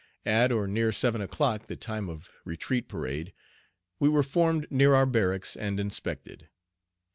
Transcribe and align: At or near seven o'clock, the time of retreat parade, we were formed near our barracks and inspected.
At 0.25 0.51
or 0.51 0.65
near 0.67 0.91
seven 0.91 1.21
o'clock, 1.21 1.67
the 1.67 1.75
time 1.75 2.09
of 2.09 2.31
retreat 2.43 2.87
parade, 2.89 3.33
we 3.99 4.09
were 4.09 4.23
formed 4.23 4.65
near 4.71 4.95
our 4.95 5.05
barracks 5.05 5.55
and 5.55 5.79
inspected. 5.79 6.49